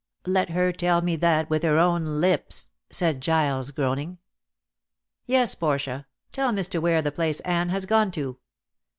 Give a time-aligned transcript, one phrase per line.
[0.25, 4.17] "Let her tell me that with her own lips," said Giles, groaning.
[5.27, 6.81] "Yes, Portia, tell Mr.
[6.81, 8.39] Ware the place Anne has gone to."